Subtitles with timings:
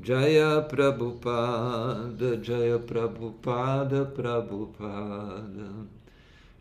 [0.00, 5.86] Jaya Prabhupada, Jaya Prabhupada, Prabhupada.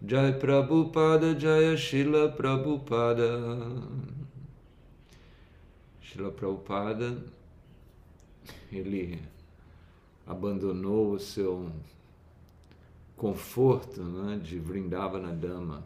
[0.06, 3.84] Jai Prabhupada, Jaya Shila Prabhupada.
[6.02, 7.24] Shila Prabhupada,
[8.72, 9.22] ele
[10.26, 11.72] abandonou o seu
[13.16, 15.84] conforto né, de Vrindavana Dama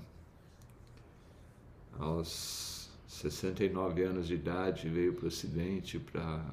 [2.00, 6.44] aos 69 anos de idade veio para o Ocidente para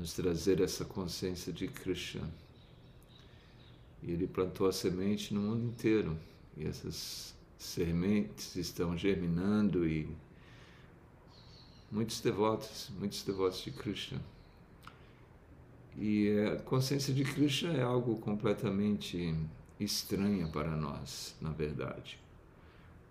[0.00, 2.28] nos trazer essa consciência de Krishna.
[4.02, 6.16] E ele plantou a semente no mundo inteiro.
[6.56, 10.08] E essas sementes estão germinando e
[11.92, 14.20] muitos devotos, muitos devotos de Krishna.
[15.98, 19.36] E a consciência de Krishna é algo completamente
[19.78, 22.18] estranha para nós, na verdade.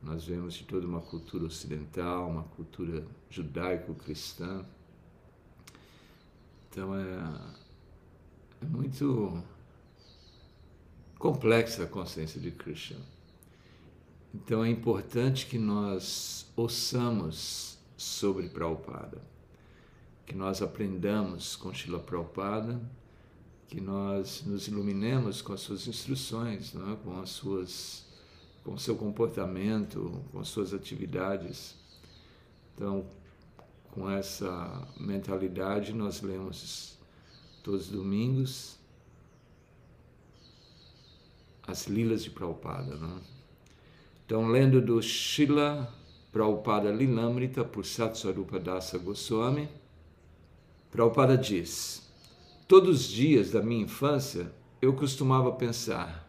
[0.01, 4.65] Nós vemos de toda uma cultura ocidental, uma cultura judaico-cristã.
[6.69, 7.41] Então é,
[8.61, 9.43] é muito
[11.17, 12.99] complexa a consciência de Krishna.
[14.33, 19.21] Então é importante que nós ouçamos sobre Prabhupada,
[20.25, 22.79] que nós aprendamos com Srila Prabhupada,
[23.67, 26.95] que nós nos iluminemos com as suas instruções, é?
[27.03, 28.07] com as suas
[28.63, 31.75] com seu comportamento, com as suas atividades.
[32.75, 33.05] Então,
[33.91, 36.97] com essa mentalidade, nós lemos
[37.63, 38.79] todos os domingos
[41.69, 42.95] as Lilas de Prabhupada.
[42.95, 43.21] Né?
[44.25, 45.93] Então, lendo do Shila
[46.31, 49.69] Prabhupada Lilamrita por Satsvarupa Dasa Goswami,
[50.91, 52.07] Prabhupada diz:
[52.67, 56.27] Todos os dias da minha infância eu costumava pensar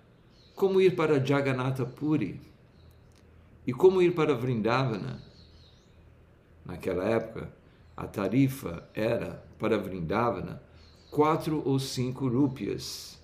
[0.55, 2.41] como ir para Jagannatha Puri
[3.67, 5.30] e como ir para Vrindavana.
[6.71, 7.53] Naquela época,
[7.97, 10.63] a tarifa era para Vrindavana
[11.11, 13.19] quatro ou cinco rúpias.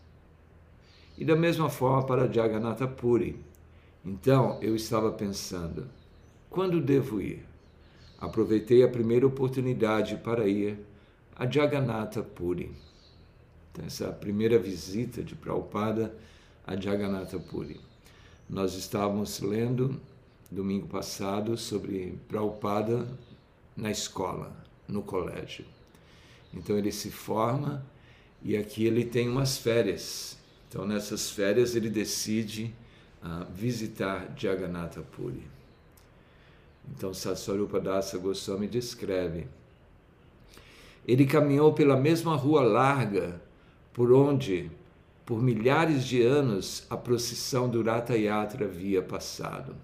[1.16, 3.38] E da mesma forma para Jagannatha Puri.
[4.04, 5.86] Então eu estava pensando,
[6.50, 7.46] quando devo ir?
[8.18, 10.84] Aproveitei a primeira oportunidade para ir
[11.36, 12.72] a Jagannatha Puri.
[13.70, 16.12] Então, essa primeira visita de Prabhupada
[16.66, 17.80] a Jagannatha Puri.
[18.50, 20.00] Nós estávamos lendo
[20.50, 23.06] domingo passado sobre Prabhupada
[23.76, 24.56] na escola,
[24.88, 25.64] no colégio.
[26.54, 27.84] Então ele se forma
[28.42, 30.38] e aqui ele tem umas férias.
[30.68, 32.74] Então nessas férias ele decide
[33.22, 35.42] uh, visitar Jagannatha Puri.
[36.94, 39.46] Então Satsvarupa Dasa Goswami descreve.
[41.06, 43.40] Ele caminhou pela mesma rua larga
[43.92, 44.70] por onde
[45.24, 49.74] por milhares de anos a procissão do Ratha Yatra havia passado.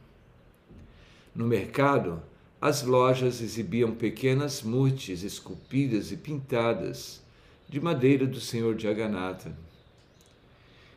[1.35, 2.23] No mercado,
[2.63, 7.21] as lojas exibiam pequenas murtes esculpidas e pintadas
[7.69, 9.53] de madeira do Senhor Jagannatha.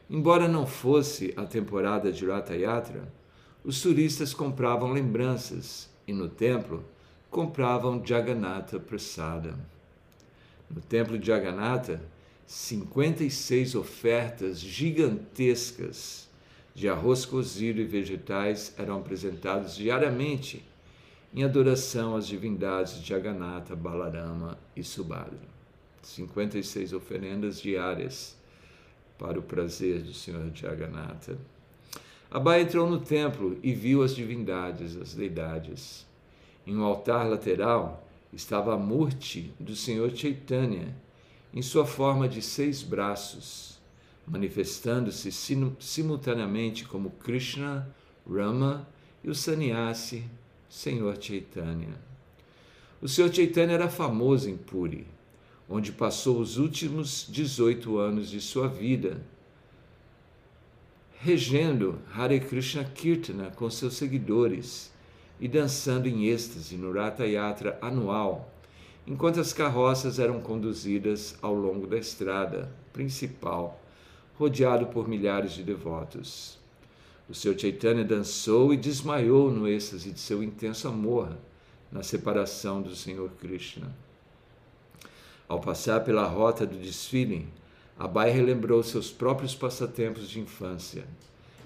[0.08, 3.12] Embora não fosse a temporada de Ratha Yatra,
[3.64, 6.86] os turistas compravam lembranças e no templo
[7.32, 9.58] compravam Jagannatha Prasada.
[10.70, 12.00] No templo de Jagannatha,
[12.46, 16.30] 56 ofertas gigantescas
[16.76, 20.64] de arroz cozido e vegetais eram apresentados diariamente
[21.36, 25.54] em adoração às divindades de Jagannatha, Balarama e Subhadra.
[26.02, 28.38] 56 oferendas diárias
[29.20, 31.38] para o prazer do Senhor Jagannatha.
[32.32, 36.06] Abai entrou no templo e viu as divindades, as deidades.
[36.66, 40.96] Em um altar lateral estava a murti do Senhor Chaitanya,
[41.54, 43.78] em sua forma de seis braços,
[44.26, 45.32] manifestando-se
[45.80, 47.94] simultaneamente como Krishna,
[48.26, 48.88] Rama
[49.24, 50.24] e o Sannyasi,
[50.70, 51.94] Senhor Chaitanya.
[53.02, 55.06] O Senhor Chaitanya era famoso em Puri,
[55.70, 59.22] onde passou os últimos 18 anos de sua vida,
[61.20, 64.92] regendo Hare Krishna Kirtana com seus seguidores
[65.40, 68.52] e dançando em êxtase no Ratha Yatra anual
[69.08, 73.80] enquanto as carroças eram conduzidas ao longo da estrada principal,
[74.36, 76.58] rodeado por milhares de devotos.
[77.28, 81.36] O seu Chaitanya dançou e desmaiou no êxtase de seu intenso amor
[81.92, 83.96] na separação do Senhor Krishna.
[85.48, 87.48] Ao passar pela rota do desfile,
[87.98, 91.06] Abai relembrou seus próprios passatempos de infância: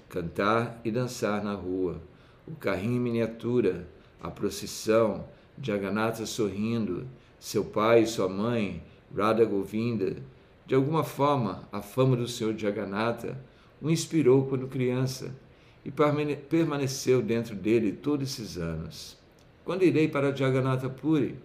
[0.08, 2.00] cantar e dançar na rua,
[2.48, 3.86] o carrinho em miniatura,
[4.22, 5.26] a procissão,
[5.60, 7.06] Jagannatha sorrindo,
[7.38, 8.82] seu pai e sua mãe,
[9.14, 10.16] Radha Govinda,
[10.66, 13.36] de alguma forma a fama do Senhor Jagannatha
[13.80, 15.34] o inspirou quando criança
[15.84, 19.16] e permaneceu dentro dele todos esses anos.
[19.64, 21.36] Quando irei para Jagannatha Puri?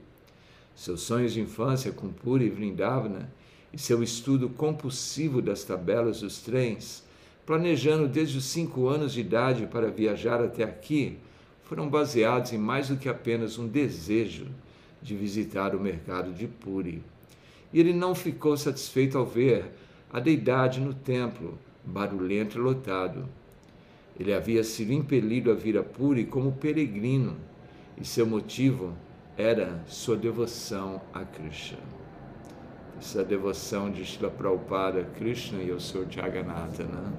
[0.76, 3.32] Seus sonhos de infância com Puri e Vrindavana
[3.72, 7.04] e seu estudo compulsivo das tabelas dos trens,
[7.46, 11.18] planejando desde os cinco anos de idade para viajar até aqui,
[11.64, 14.48] foram baseados em mais do que apenas um desejo
[15.02, 17.02] de visitar o mercado de Puri.
[17.74, 19.66] E ele não ficou satisfeito ao ver
[20.12, 23.28] a deidade no templo, barulhento e lotado.
[24.20, 27.36] Ele havia sido impelido a vir a Puri como peregrino,
[27.98, 28.94] e seu motivo
[29.38, 31.80] era sua devoção a Krishna.
[32.98, 36.06] Essa devoção de Shila Prabhupada a Krishna e ao Sr.
[36.10, 37.14] Jagannatha, né?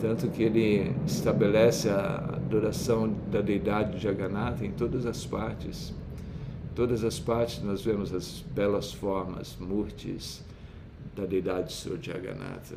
[0.00, 5.94] Tanto que ele estabelece a adoração da deidade de Jagannatha em todas as partes.
[6.70, 10.44] Em todas as partes nós vemos as belas formas, murtis,
[11.16, 11.98] da deidade do Sr.
[12.02, 12.76] Jagannatha.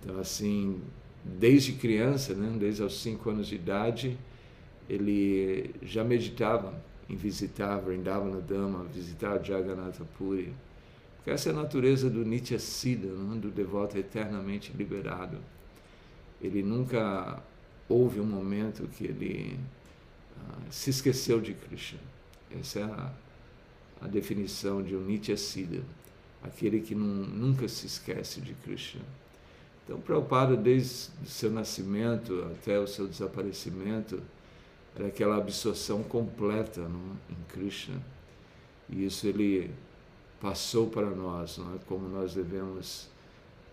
[0.00, 0.80] Então, assim,
[1.24, 4.18] desde criança, né, desde os cinco anos de idade,
[4.88, 6.74] ele já meditava
[7.08, 10.52] em visitar Vrindavana Dama, visitar Jagannatha Puri.
[11.16, 15.38] Porque essa é a natureza do Nitya Siddha, né, do devoto eternamente liberado.
[16.40, 17.42] Ele nunca
[17.88, 19.58] houve um momento que ele
[20.36, 22.00] uh, se esqueceu de Krishna.
[22.50, 23.12] Essa é a,
[24.02, 25.82] a definição de um Nitya Siddha,
[26.42, 29.02] aquele que não, nunca se esquece de Krishna.
[29.88, 34.20] Então, Prabhupada, desde o seu nascimento até o seu desaparecimento,
[34.94, 37.96] era aquela absorção completa não, em Krishna.
[38.90, 39.70] E isso ele
[40.42, 41.78] passou para nós, não é?
[41.86, 43.08] como nós devemos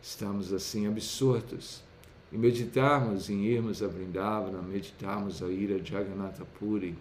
[0.01, 1.83] estarmos assim absortos
[2.31, 6.97] e meditarmos em irmos a Vrindavana, meditarmos a ir a Jagannatha Puri.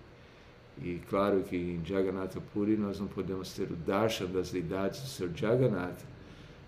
[0.83, 5.07] E claro que em Jagannatha Puri nós não podemos ter o darshan das deidades do
[5.07, 5.31] Sr.
[5.37, 6.14] Jagannatha,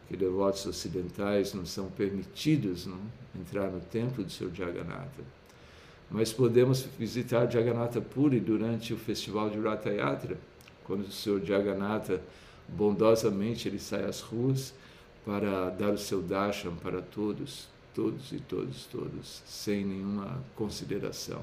[0.08, 3.00] que devotos ocidentais não são permitidos não,
[3.38, 4.50] entrar no templo do Sr.
[4.54, 5.24] Jagannatha.
[6.10, 10.38] Mas podemos visitar Jagannatha Puri durante o festival de Ratha Yatra,
[10.84, 11.44] quando o Sr.
[11.44, 12.22] Jagannatha
[12.68, 14.72] bondosamente ele sai às ruas
[15.24, 21.42] para dar o seu darshan para todos, todos e todos, todos, sem nenhuma consideração.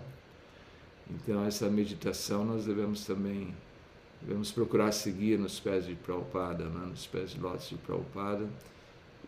[1.10, 3.54] Então essa meditação nós devemos também
[4.26, 6.88] devemos procurar seguir nos pés de Prabhupada, né?
[6.90, 8.48] nos pés de lótus de Prabhupada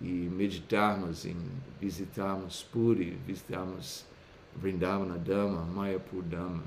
[0.01, 1.35] e meditarmos em
[1.79, 4.05] visitarmos Puri, visitarmos
[4.55, 6.63] Vrindavana Dhamma, Mayapur Dhamma.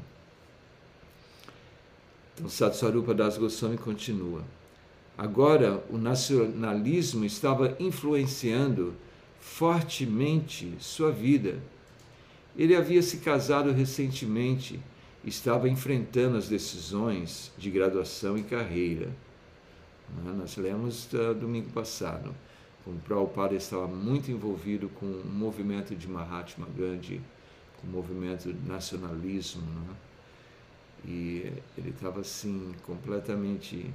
[2.34, 4.44] Então Satsvarupa Das Goswami continua.
[5.16, 8.94] Agora o nacionalismo estava influenciando
[9.40, 11.58] fortemente sua vida.
[12.56, 14.80] Ele havia se casado recentemente
[15.24, 19.06] estava enfrentando as decisões de graduação e carreira.
[20.24, 20.32] Né?
[20.36, 22.34] Nós lemos uh, domingo passado,
[22.84, 27.20] como Prabhupada estava muito envolvido com o movimento de Mahatma Gandhi,
[27.80, 29.94] com o movimento nacionalismo, né?
[31.04, 33.90] e ele estava assim completamente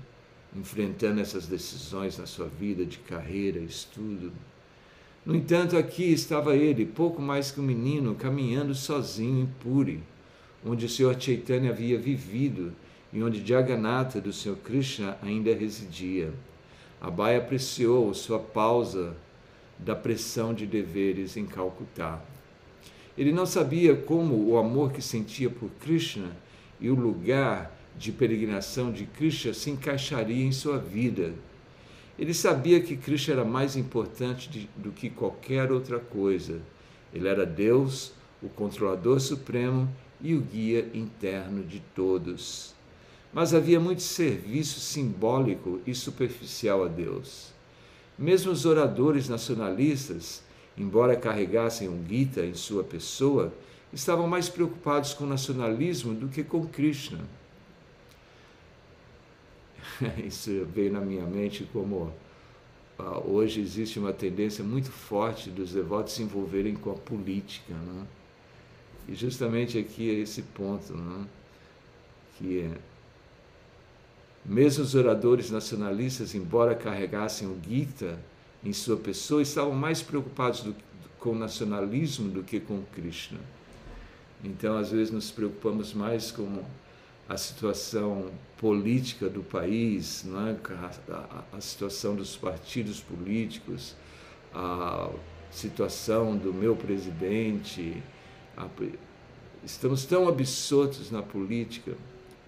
[0.55, 4.31] enfrentando essas decisões na sua vida de carreira, estudo.
[5.25, 10.03] No entanto, aqui estava ele, pouco mais que um menino, caminhando sozinho em Puri
[10.65, 12.73] onde o Senhor Chaitanya havia vivido
[13.11, 16.33] e onde Jagannatha do Senhor Krishna ainda residia.
[16.99, 19.15] Abai apreciou sua pausa
[19.77, 22.21] da pressão de deveres em Calcutá.
[23.17, 26.31] Ele não sabia como o amor que sentia por Krishna
[26.79, 31.33] e o lugar de peregrinação de Krishna se encaixaria em sua vida.
[32.17, 36.61] Ele sabia que Krishna era mais importante de, do que qualquer outra coisa.
[37.13, 39.87] Ele era Deus, o controlador supremo
[40.23, 42.73] e o guia interno de todos.
[43.33, 47.51] Mas havia muito serviço simbólico e superficial a Deus.
[48.17, 50.41] Mesmo os oradores nacionalistas,
[50.77, 53.53] embora carregassem um Gita em sua pessoa,
[53.91, 57.19] estavam mais preocupados com o nacionalismo do que com Krishna.
[60.25, 62.13] Isso veio na minha mente como
[62.99, 67.73] uh, hoje existe uma tendência muito forte dos devotos se envolverem com a política.
[67.73, 68.05] Né?
[69.07, 71.27] E justamente aqui é esse ponto, não?
[72.37, 72.71] que é,
[74.45, 78.19] mesmo os oradores nacionalistas, embora carregassem o Gita
[78.63, 80.75] em sua pessoa, estavam mais preocupados do,
[81.19, 83.39] com o nacionalismo do que com Krishna.
[84.43, 86.63] Então, às vezes, nos preocupamos mais com
[87.29, 90.57] a situação política do país, não é?
[91.09, 93.95] a, a, a situação dos partidos políticos,
[94.53, 95.09] a
[95.49, 98.03] situação do meu presidente,
[99.63, 101.93] estamos tão absortos na política,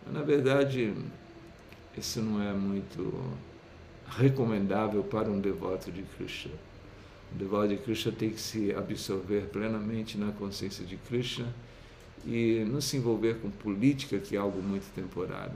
[0.06, 0.94] mas, na verdade,
[1.98, 3.24] isso não é muito
[4.08, 6.54] recomendável para um devoto de Krishna.
[7.34, 11.48] O devoto de Krishna tem que se absorver plenamente na consciência de Krishna
[12.26, 15.56] e não se envolver com política, que é algo muito temporário.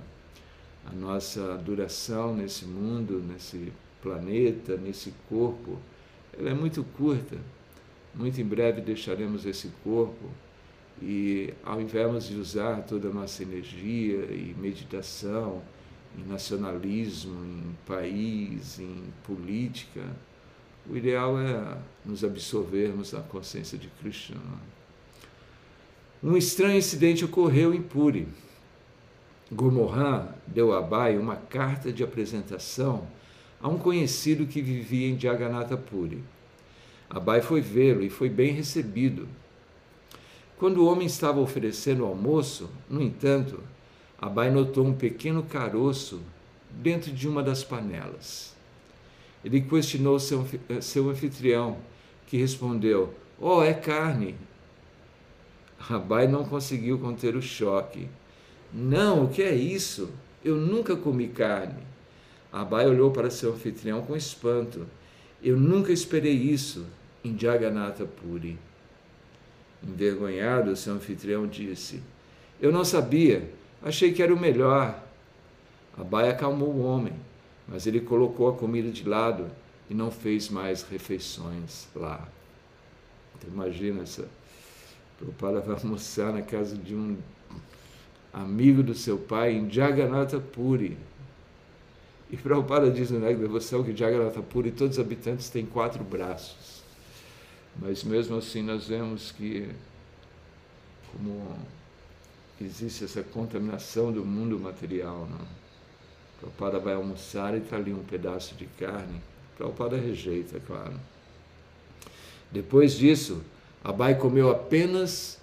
[0.86, 5.78] A nossa duração nesse mundo, nesse planeta, nesse corpo,
[6.38, 7.38] ela é muito curta.
[8.14, 10.30] Muito em breve deixaremos esse corpo
[11.02, 15.62] e, ao invés de usar toda a nossa energia e meditação
[16.18, 20.02] em nacionalismo, em país, em política,
[20.90, 24.40] o ideal é nos absorvermos na consciência de Krishna.
[26.22, 28.28] Um estranho incidente ocorreu em Puri.
[29.52, 33.08] Gomorran deu a Abai uma carta de apresentação
[33.62, 36.24] a um conhecido que vivia em Jagannatha Puri.
[37.10, 39.28] Abai foi vê-lo e foi bem recebido.
[40.60, 43.64] Quando o homem estava oferecendo o almoço, no entanto,
[44.22, 46.22] Abai notou um pequeno caroço
[46.70, 48.56] dentro de uma das panelas.
[49.44, 50.46] Ele questionou seu,
[50.82, 51.78] seu anfitrião,
[52.28, 54.36] que respondeu: Oh, é carne.
[55.90, 58.08] Abai não conseguiu conter o choque.
[58.72, 60.12] Não, o que é isso?
[60.44, 61.82] Eu nunca comi carne.
[62.52, 64.86] Abai olhou para seu anfitrião com espanto.
[65.42, 66.86] Eu nunca esperei isso
[67.24, 68.58] em Jagannatha Puri.
[69.84, 72.02] Envergonhado, seu anfitrião disse:
[72.62, 73.50] Eu não sabia,
[73.82, 75.02] achei que era o melhor.
[75.98, 77.14] Abai acalmou o homem,
[77.68, 79.48] mas ele colocou a comida de lado
[79.90, 82.28] e não fez mais refeições lá.
[83.36, 84.28] Então, imagina essa.
[85.18, 87.18] Prabhupada vai almoçar na casa de um
[88.32, 90.98] amigo do seu pai em Jagannatha Puri.
[92.32, 96.79] E Prabhupada diz no Nega Devoção que Jagannatha Puri, todos os habitantes têm quatro braços.
[97.82, 99.70] Mas mesmo assim nós vemos que
[101.12, 101.56] como
[102.62, 105.28] existe essa contaminação do mundo material.
[105.30, 105.48] Não?
[106.40, 109.22] Prabhupada vai almoçar e está ali um pedaço de carne.
[109.58, 111.00] Prabhupada rejeita, é claro.
[112.52, 113.42] Depois disso,
[113.84, 115.40] Abai comeu apenas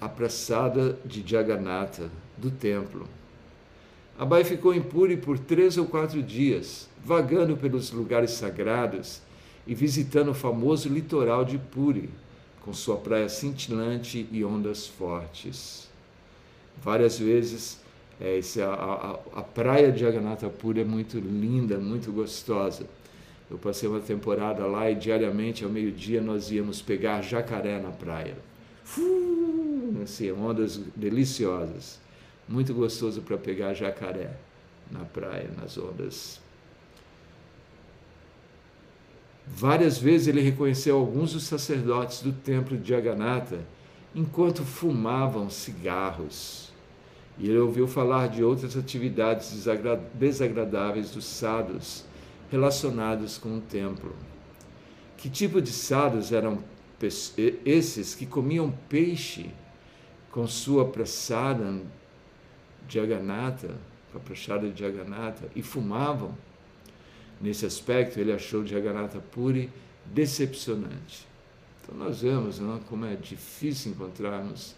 [0.00, 3.06] a praçada de Jagannatha, do templo.
[4.18, 9.20] Abai ficou em Puri por três ou quatro dias, vagando pelos lugares sagrados
[9.68, 12.08] e visitando o famoso litoral de Puri,
[12.62, 15.86] com sua praia cintilante e ondas fortes.
[16.82, 17.78] Várias vezes,
[18.18, 22.86] é, esse, a, a, a, praia de Jagannatha Puri é muito linda, muito gostosa.
[23.50, 28.36] Eu passei uma temporada lá e diariamente, ao meio-dia, nós íamos pegar jacaré na praia.
[28.96, 32.00] Uh, assim, ondas deliciosas.
[32.48, 34.30] Muito gostoso para pegar jacaré
[34.90, 36.40] na praia, nas ondas
[39.50, 43.60] Várias vezes ele reconheceu alguns dos sacerdotes do templo de Jagannatha
[44.14, 46.72] enquanto fumavam cigarros.
[47.38, 49.66] E ele ouviu falar de outras atividades
[50.14, 52.04] desagradáveis dos sadhus
[52.50, 54.14] relacionados com o templo.
[55.16, 56.62] Que tipo de sadhus eram
[57.64, 59.50] esses que comiam peixe
[60.30, 61.80] com sua prasada
[62.86, 63.74] de Jagannatha,
[64.12, 66.34] com a prasada de Jagannatha, e fumavam?
[67.40, 69.70] Nesse aspecto, ele achou Jagannatha Puri
[70.06, 71.26] decepcionante.
[71.82, 74.74] Então, nós vemos não, é, como é difícil encontrarmos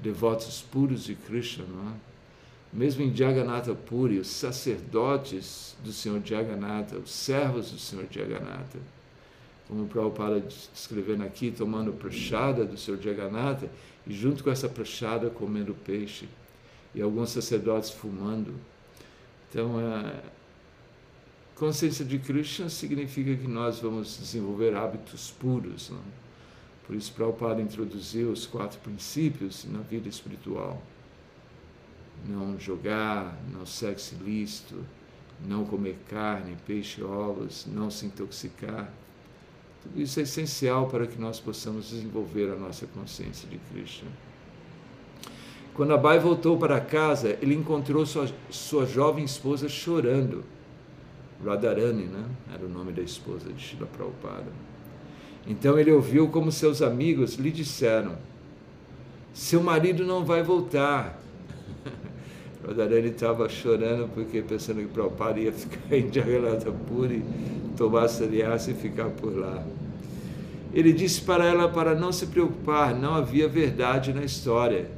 [0.00, 1.64] devotos puros de Krishna.
[1.68, 1.94] Não é?
[2.72, 8.78] Mesmo em Jagannatha Puri, os sacerdotes do Senhor Jagannatha, os servos do Senhor Jagannatha,
[9.66, 13.68] como o Prabhupada descrevendo aqui, tomando prachada do Senhor Jagannatha
[14.06, 16.28] e junto com essa prachada comendo peixe
[16.94, 18.54] e alguns sacerdotes fumando.
[19.48, 20.22] Então, é,
[21.56, 25.88] Consciência de Krishna significa que nós vamos desenvolver hábitos puros.
[25.88, 26.02] Não?
[26.86, 30.82] Por isso, Prabhupada introduziu os quatro princípios na vida espiritual:
[32.28, 34.84] não jogar, não sexo ilícito,
[35.48, 38.92] não comer carne, peixe, ovos, não se intoxicar.
[39.82, 44.10] Tudo isso é essencial para que nós possamos desenvolver a nossa consciência de Krishna.
[45.72, 50.44] Quando Abai voltou para casa, ele encontrou sua, sua jovem esposa chorando
[51.44, 52.24] Radharani, né?
[52.52, 54.46] era o nome da esposa de Shila Prabhupada.
[55.46, 58.16] Então ele ouviu como seus amigos lhe disseram:
[59.32, 61.20] Seu marido não vai voltar.
[62.66, 67.22] Radharani estava chorando porque pensando que Prabhupada ia ficar em Jagannatha Puri,
[67.76, 69.64] tomar sannyasa e ficar por lá.
[70.72, 74.90] Ele disse para ela para não se preocupar, não havia verdade na história.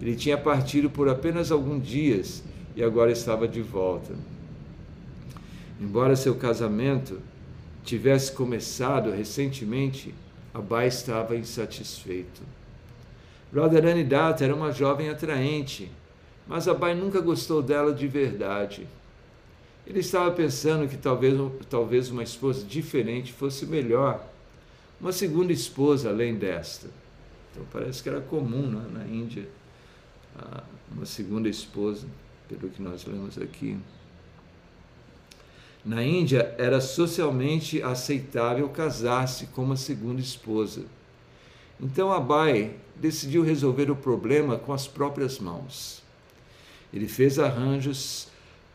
[0.00, 2.42] Ele tinha partido por apenas alguns dias
[2.74, 4.14] e agora estava de volta.
[5.80, 7.20] Embora seu casamento
[7.84, 10.14] tivesse começado recentemente,
[10.52, 12.42] Abai estava insatisfeito.
[13.54, 15.90] Radharani Data era uma jovem atraente,
[16.46, 18.86] mas Abai nunca gostou dela de verdade.
[19.86, 21.34] Ele estava pensando que talvez,
[21.70, 24.26] talvez uma esposa diferente fosse melhor,
[25.00, 26.88] uma segunda esposa além desta.
[27.52, 29.46] Então parece que era comum né, na Índia
[30.90, 32.06] uma segunda esposa.
[32.48, 33.76] pelo que nós lemos aqui.
[35.86, 40.82] Na Índia era socialmente aceitável casar-se com uma segunda esposa.
[41.80, 46.02] Então Abai decidiu resolver o problema com as próprias mãos.
[46.92, 48.26] Ele fez arranjos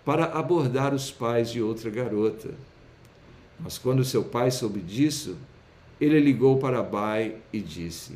[0.05, 2.51] para abordar os pais de outra garota.
[3.59, 5.35] Mas quando seu pai soube disso,
[5.99, 8.13] ele ligou para Abai e disse: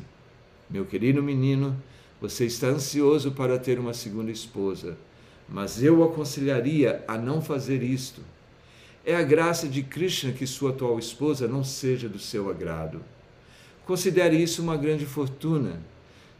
[0.70, 1.76] Meu querido menino,
[2.18, 4.96] você está ansioso para ter uma segunda esposa,
[5.46, 8.22] mas eu o aconselharia a não fazer isto.
[9.08, 13.00] É a graça de Krishna que sua atual esposa não seja do seu agrado.
[13.86, 15.80] Considere isso uma grande fortuna.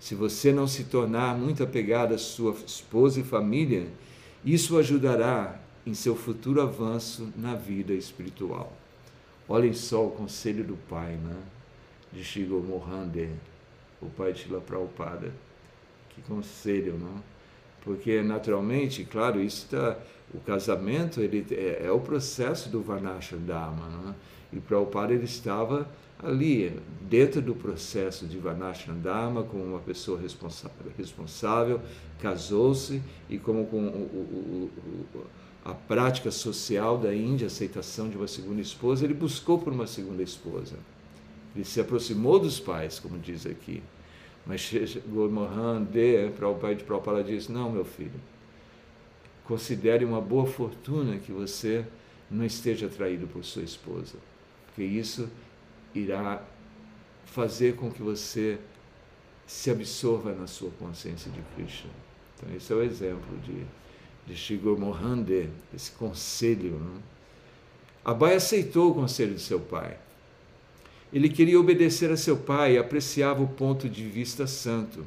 [0.00, 3.86] Se você não se tornar muito apegado à sua esposa e família,
[4.44, 8.76] isso ajudará em seu futuro avanço na vida espiritual.
[9.48, 11.36] Olhem só o conselho do pai, né?
[12.12, 13.30] de Shigo Mohande,
[14.02, 15.32] o pai de Prabhupada.
[16.08, 17.22] Que conselho, não?
[17.86, 19.96] Porque naturalmente, claro, isso está
[20.34, 23.88] o casamento ele é, é o processo do Varnashrama.
[23.88, 24.14] Né?
[24.52, 25.88] E Prabhupada ele estava
[26.18, 26.76] ali,
[27.08, 31.80] dentro do processo de Varnashrama, como uma pessoa responsável, responsável
[32.20, 33.00] casou-se
[33.30, 34.70] e como com o, o,
[35.14, 35.24] o,
[35.64, 40.22] a prática social da Índia, aceitação de uma segunda esposa, ele buscou por uma segunda
[40.22, 40.76] esposa.
[41.54, 43.82] Ele se aproximou dos pais, como diz aqui.
[44.46, 44.72] Mas
[45.06, 48.20] Gurmohan De, pai de Prabhupada, disse, não, meu filho,
[49.44, 51.84] considere uma boa fortuna que você
[52.30, 54.16] não esteja atraído por sua esposa,
[54.66, 55.28] porque isso
[55.94, 56.42] irá
[57.24, 58.58] fazer com que você
[59.46, 61.90] se absorva na sua consciência de Krishna.
[62.36, 63.64] Então, esse é o exemplo de,
[64.26, 66.78] de Shigur Mohande, esse conselho.
[66.78, 67.00] Né?
[68.04, 69.98] Abai aceitou o conselho de seu pai.
[71.12, 75.04] Ele queria obedecer a seu pai e apreciava o ponto de vista santo.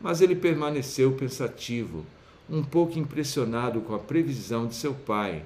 [0.00, 2.04] Mas ele permaneceu pensativo,
[2.48, 5.42] um pouco impressionado com a previsão de seu pai,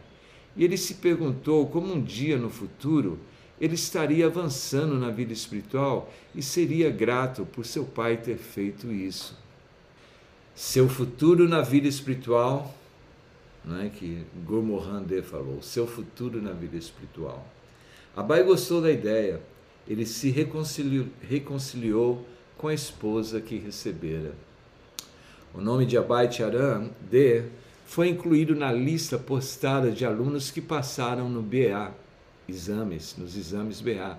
[0.57, 3.19] e ele se perguntou como um dia no futuro
[3.61, 9.38] ele estaria avançando na vida espiritual e seria grato por seu pai ter feito isso.
[10.55, 12.75] Seu futuro na vida espiritual,
[13.64, 17.46] não é que Gurmohan falou, seu futuro na vida espiritual.
[18.16, 19.40] Abai gostou da ideia.
[19.88, 24.33] Ele se reconciliou, reconciliou com a esposa que recebera.
[25.55, 27.44] O nome de Abai Charan de
[27.85, 31.92] foi incluído na lista postada de alunos que passaram no BA,
[32.49, 34.18] exames, nos exames BA,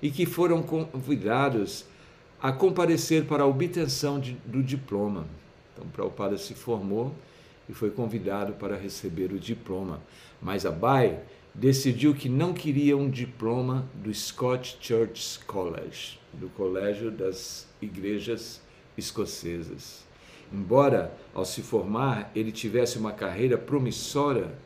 [0.00, 1.84] e que foram convidados
[2.40, 5.26] a comparecer para a obtenção de, do diploma.
[5.74, 7.14] Então, Prabhupada se formou
[7.68, 10.00] e foi convidado para receber o diploma.
[10.40, 11.20] Mas Abai
[11.54, 18.60] decidiu que não queria um diploma do Scott Church College, do Colégio das Igrejas
[18.96, 20.04] Escocesas.
[20.52, 24.56] Embora, ao se formar, ele tivesse uma carreira promissora,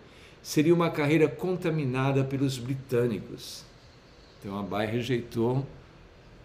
[0.43, 3.65] seria uma carreira contaminada pelos britânicos.
[4.41, 5.67] Então, Abai rejeitou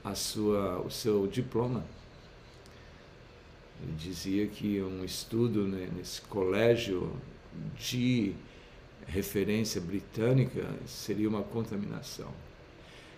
[0.03, 1.83] a sua, o seu diploma.
[3.81, 7.11] Ele dizia que um estudo né, nesse colégio
[7.77, 8.33] de
[9.09, 12.27] referência britânica seria uma contaminação.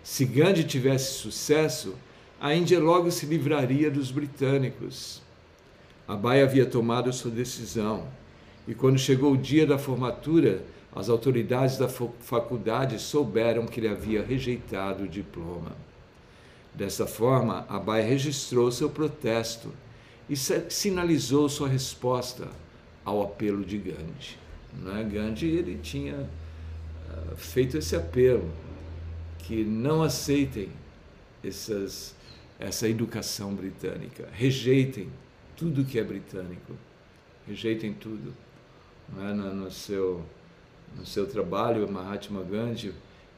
[0.04, 1.95] Se Gandhi tivesse sucesso,
[2.39, 5.21] a Índia logo se livraria dos britânicos.
[6.08, 8.08] Abai havia tomado sua decisão
[8.67, 14.23] e, quando chegou o dia da formatura, as autoridades da faculdade souberam que ele havia
[14.23, 15.71] rejeitado o diploma.
[16.73, 19.69] Dessa forma, Abai registrou seu protesto
[20.30, 22.47] e sinalizou sua resposta
[23.06, 24.40] ao apelo de Gandhi.
[24.74, 25.10] Né?
[25.12, 28.52] Gandhi ele tinha uh, feito esse apelo
[29.40, 30.70] que não aceitem
[31.44, 32.16] essas,
[32.60, 35.10] essa educação britânica, rejeitem
[35.56, 36.76] tudo que é britânico.
[37.48, 38.34] Rejeitem tudo.
[39.20, 39.34] É?
[39.34, 40.24] No, no, seu,
[40.96, 42.94] no seu trabalho, Mahatma Gandhi,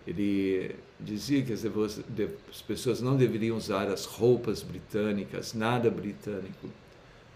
[0.05, 6.69] ele dizia que as, as pessoas não deveriam usar as roupas britânicas, nada britânico.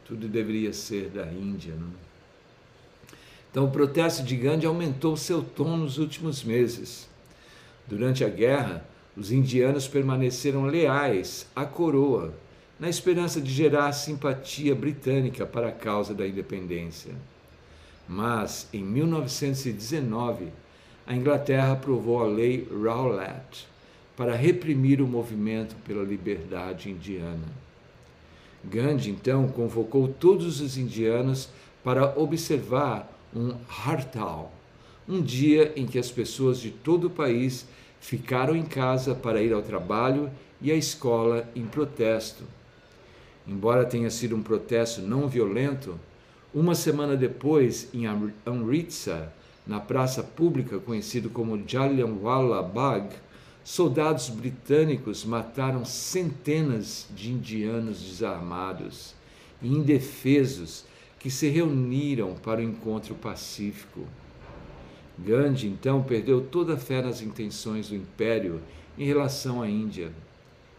[0.05, 1.73] Tudo deveria ser da Índia.
[1.75, 1.91] Não?
[3.57, 7.09] Então, o protesto de Gandhi aumentou seu tom nos últimos meses.
[7.87, 12.35] Durante a guerra, os indianos permaneceram leais à coroa
[12.79, 17.15] na esperança de gerar simpatia britânica para a causa da independência.
[18.07, 20.49] Mas, em 1919,
[21.07, 23.67] a Inglaterra aprovou a Lei Rowlatt
[24.15, 27.47] para reprimir o movimento pela liberdade indiana.
[28.63, 31.49] Gandhi, então, convocou todos os indianos
[31.83, 34.51] para observar um Hartal,
[35.07, 37.65] um dia em que as pessoas de todo o país
[37.99, 42.43] ficaram em casa para ir ao trabalho e à escola em protesto.
[43.47, 45.99] Embora tenha sido um protesto não violento,
[46.53, 48.05] Uma semana depois, em
[48.45, 49.31] Amritsar,
[49.67, 53.11] na praça pública conhecida como Jallianwala Bagh,
[53.63, 59.13] soldados britânicos mataram centenas de indianos desarmados
[59.61, 60.85] e indefesos
[61.19, 64.05] que se reuniram para o encontro pacífico.
[65.17, 68.61] Gandhi então perdeu toda a fé nas intenções do império
[68.97, 70.11] em relação à Índia.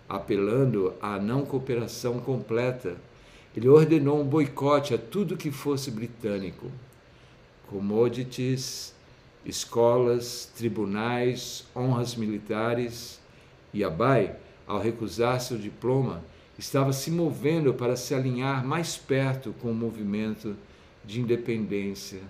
[0.09, 2.97] Apelando à não cooperação completa,
[3.57, 6.71] ele ordenou um boicote a tudo que fosse britânico.
[7.69, 8.95] Commodities,
[9.45, 13.21] escolas, tribunais, honras militares.
[13.75, 16.23] E Abai, ao recusar seu diploma,
[16.59, 20.57] estava se movendo para se alinhar mais perto com o movimento
[21.05, 22.21] de independência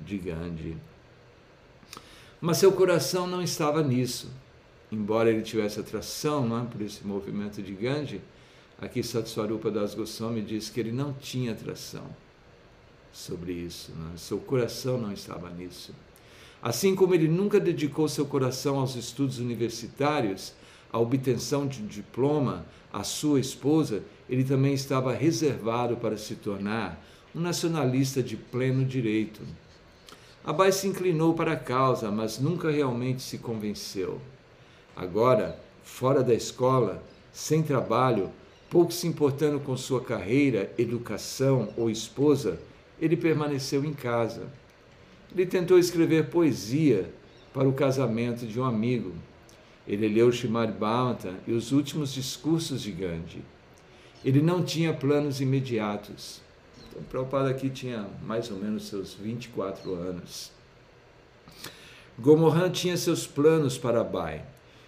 [0.00, 0.76] de Gandhi.
[2.40, 4.30] Mas seu coração não estava nisso.
[4.90, 8.20] Embora ele tivesse atração é, por esse movimento de Gandhi,
[8.80, 12.04] aqui Satswarupa Das Goswami diz que ele não tinha atração
[13.12, 13.92] sobre isso.
[14.14, 14.16] É?
[14.16, 15.92] Seu coração não estava nisso.
[16.62, 20.52] Assim como ele nunca dedicou seu coração aos estudos universitários,
[20.92, 27.02] à obtenção de um diploma, à sua esposa, ele também estava reservado para se tornar
[27.34, 29.42] um nacionalista de pleno direito.
[30.44, 34.20] Abai se inclinou para a causa, mas nunca realmente se convenceu.
[34.94, 38.30] Agora, fora da escola, sem trabalho,
[38.70, 42.58] pouco se importando com sua carreira, educação ou esposa,
[43.00, 44.44] ele permaneceu em casa.
[45.34, 47.12] Ele tentou escrever poesia
[47.52, 49.12] para o casamento de um amigo.
[49.86, 53.42] Ele leu Shimad Bhavata e os últimos discursos de Gandhi.
[54.24, 56.40] Ele não tinha planos imediatos.
[56.88, 60.50] Então, Prabhupada aqui tinha mais ou menos seus 24 anos.
[62.18, 64.42] Gomohan tinha seus planos para Bai,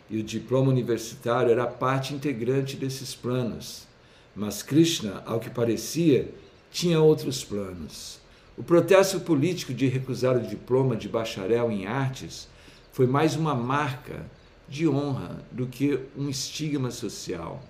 [0.09, 3.87] e o diploma universitário era parte integrante desses planos.
[4.35, 6.33] Mas Krishna, ao que parecia,
[6.71, 8.19] tinha outros planos.
[8.57, 12.49] O protesto político de recusar o diploma de bacharel em artes
[12.93, 14.25] foi mais uma marca
[14.69, 17.63] de honra do que um estigma social.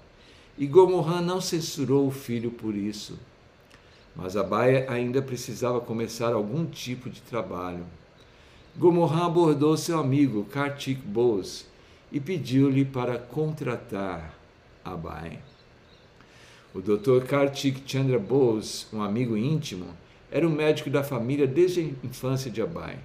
[0.57, 3.19] E Gomohan não censurou o filho por isso.
[4.17, 7.85] Mas Abai ainda precisava começar algum tipo de trabalho.
[8.77, 11.65] Gomohan abordou seu amigo Kartik Bose
[12.11, 14.35] e pediu-lhe para contratar
[14.85, 15.39] Abai.
[16.75, 17.25] O Dr.
[17.27, 19.87] Kartik Chandra Bose, um amigo íntimo,
[20.31, 22.99] era um médico da família desde a infância de Abai.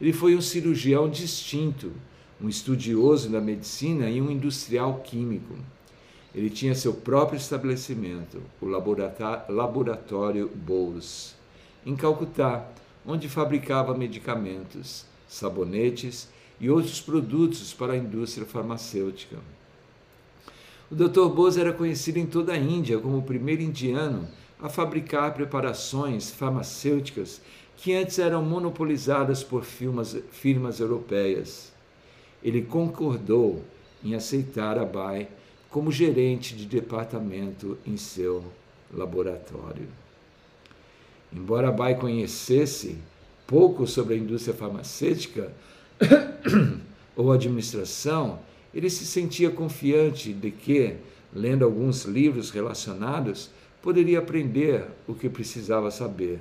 [0.00, 1.92] Ele foi um cirurgião distinto,
[2.40, 5.54] um estudioso da medicina e um industrial químico.
[6.34, 8.66] Ele tinha seu próprio estabelecimento, o
[9.48, 11.34] Laboratório Bose,
[11.84, 12.68] em Calcutá,
[13.06, 16.28] onde fabricava medicamentos, sabonetes
[16.60, 19.38] e outros produtos para a indústria farmacêutica.
[20.90, 21.28] O Dr.
[21.28, 24.28] Bose era conhecido em toda a Índia como o primeiro indiano
[24.60, 27.40] a fabricar preparações farmacêuticas
[27.76, 31.72] que antes eram monopolizadas por firmas, firmas europeias.
[32.42, 33.62] Ele concordou
[34.04, 35.28] em aceitar Abai
[35.70, 38.44] como gerente de departamento em seu
[38.92, 39.88] laboratório.
[41.32, 42.96] Embora Abai conhecesse
[43.46, 45.52] pouco sobre a indústria farmacêutica
[47.16, 48.38] ou administração,
[48.74, 50.94] ele se sentia confiante de que,
[51.34, 53.50] lendo alguns livros relacionados,
[53.82, 56.40] poderia aprender o que precisava saber.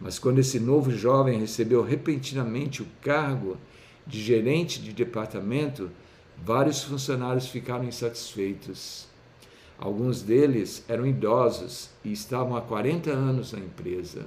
[0.00, 3.56] Mas quando esse novo jovem recebeu repentinamente o cargo
[4.08, 5.90] de gerente de departamento,
[6.36, 9.06] vários funcionários ficaram insatisfeitos.
[9.78, 14.26] Alguns deles eram idosos e estavam há 40 anos na empresa.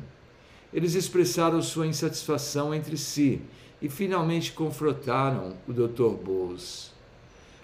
[0.74, 3.42] Eles expressaram sua insatisfação entre si
[3.82, 6.16] e finalmente confrontaram o Dr.
[6.24, 6.92] Bowles.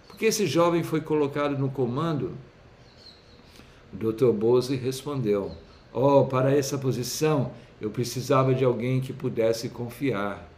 [0.08, 2.34] Por que esse jovem foi colocado no comando?
[3.94, 4.32] O Dr.
[4.32, 5.52] Bose respondeu:
[5.94, 10.57] Oh, para essa posição eu precisava de alguém que pudesse confiar.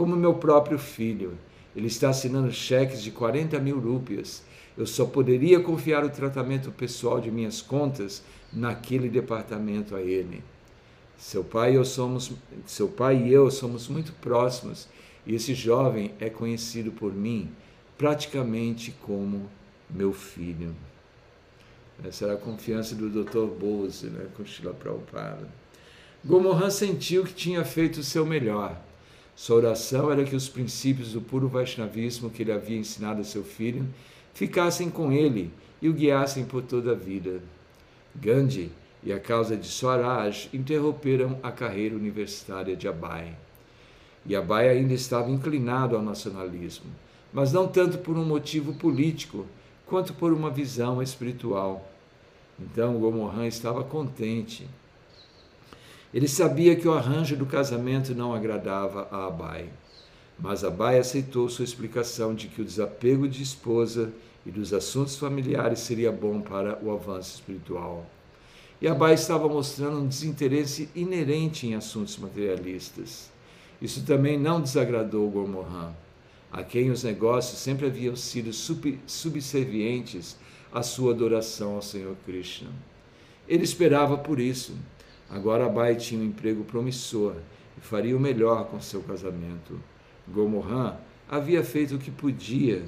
[0.00, 1.36] Como meu próprio filho,
[1.76, 4.42] ele está assinando cheques de 40 mil rúpias.
[4.74, 10.42] Eu só poderia confiar o tratamento pessoal de minhas contas naquele departamento a ele.
[11.18, 12.32] Seu pai eu somos,
[12.64, 14.88] seu pai e eu somos muito próximos,
[15.26, 17.50] e esse jovem é conhecido por mim
[17.98, 19.50] praticamente como
[19.90, 20.74] meu filho.
[22.02, 23.44] Essa era a confiança do Dr.
[23.44, 25.46] Bose né, com Shila Prabhupada.
[26.24, 28.80] Gomohan sentiu que tinha feito o seu melhor.
[29.40, 33.42] Sua oração era que os princípios do puro Vaishnavismo que ele havia ensinado a seu
[33.42, 33.88] filho
[34.34, 35.50] ficassem com ele
[35.80, 37.40] e o guiassem por toda a vida.
[38.14, 38.70] Gandhi
[39.02, 43.34] e a causa de Swaraj interromperam a carreira universitária de Abai.
[44.26, 46.90] E Abai ainda estava inclinado ao nacionalismo
[47.32, 49.46] mas não tanto por um motivo político,
[49.86, 51.90] quanto por uma visão espiritual.
[52.58, 54.68] Então Gomohan estava contente.
[56.12, 59.68] Ele sabia que o arranjo do casamento não agradava a Abai,
[60.36, 64.12] mas Abai aceitou sua explicação de que o desapego de esposa
[64.44, 68.04] e dos assuntos familiares seria bom para o avanço espiritual.
[68.82, 73.30] E Abai estava mostrando um desinteresse inerente em assuntos materialistas.
[73.80, 75.92] Isso também não desagradou Gormohan,
[76.50, 78.50] a quem os negócios sempre haviam sido
[79.06, 80.36] subservientes
[80.72, 82.70] à sua adoração ao Senhor Krishna.
[83.46, 84.74] Ele esperava por isso
[85.30, 87.36] Agora Abai tinha um emprego promissor
[87.78, 89.80] e faria o melhor com seu casamento.
[90.26, 90.96] Gomohan
[91.28, 92.82] havia feito o que podia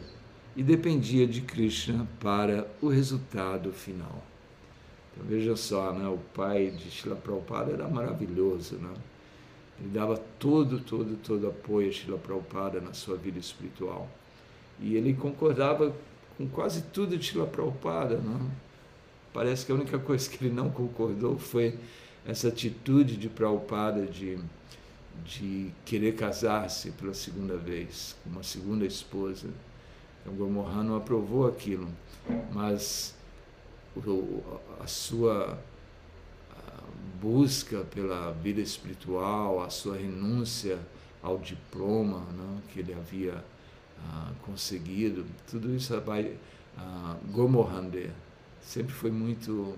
[0.56, 4.22] e dependia de Krishna para o resultado final.
[5.12, 6.08] Então veja só, né?
[6.08, 8.76] o pai de Shila Prabhupada era maravilhoso.
[8.76, 8.92] Né?
[9.78, 14.08] Ele dava todo, todo, todo apoio a Shila Prabhupada na sua vida espiritual.
[14.80, 15.94] E ele concordava
[16.36, 18.16] com quase tudo de Shila Prabhupada.
[18.16, 18.50] Né?
[19.32, 21.78] Parece que a única coisa que ele não concordou foi
[22.26, 24.38] essa atitude de Prabhupada de,
[25.24, 29.48] de querer casar-se pela segunda vez, com uma segunda esposa.
[30.20, 30.34] Então,
[30.84, 31.88] não aprovou aquilo,
[32.52, 33.14] mas
[34.80, 35.58] a sua
[37.22, 40.76] busca pela vida espiritual, a sua renúncia
[41.22, 43.44] ao diploma né, que ele havia
[44.00, 45.94] ah, conseguido, tudo isso
[46.76, 48.10] ah, Gomorrande
[48.60, 49.76] sempre foi muito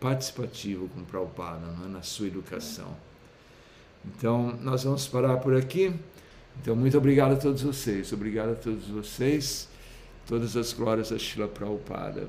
[0.00, 1.88] participativo com Prabhupada é?
[1.88, 2.96] na sua educação.
[4.04, 5.92] Então, nós vamos parar por aqui.
[6.60, 8.12] Então, muito obrigado a todos vocês.
[8.12, 9.68] Obrigado a todos vocês.
[10.26, 12.26] Todas as glórias a Shila Prabhupada.